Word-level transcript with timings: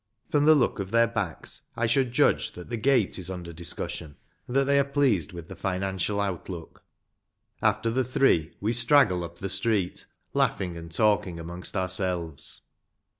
From 0.31 0.45
the 0.45 0.55
look 0.55 0.79
of 0.79 0.89
their 0.89 1.05
backs, 1.05 1.61
I 1.77 1.85
should 1.85 2.11
judge 2.11 2.53
that 2.53 2.71
the" 2.71 2.77
gate" 2.85 3.19
is 3.19 3.29
under 3.29 3.53
discussion, 3.53 4.15
and 4.47 4.55
that 4.55 4.63
they 4.63 4.79
are 4.79 4.83
pleased 4.83 5.31
with 5.31 5.45
the 5.47 5.55
financial 5.55 6.19
outlook. 6.19 6.81
After 7.61 7.91
the 7.91 8.03
three 8.03 8.55
we 8.59 8.73
straggle 8.73 9.23
up 9.23 9.37
the 9.37 9.47
street, 9.47 10.07
laughing 10.33 10.75
and 10.75 10.91
talking 10.91 11.39
amongst 11.39 11.77
ourselves. 11.77 12.61